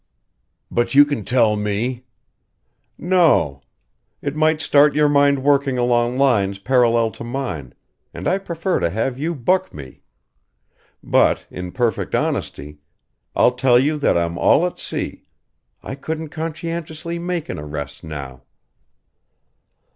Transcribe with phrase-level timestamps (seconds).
[0.71, 2.05] "But you can tell me"
[2.97, 3.61] "No o.
[4.19, 7.75] It might start your mind working along lines parallel to mine
[8.11, 10.01] and I prefer to have you buck me.
[11.03, 12.79] But, in perfect honesty,
[13.35, 15.25] I'll tell you that I'm all at sea.
[15.83, 18.41] I couldn't conscientiously make an arrest now."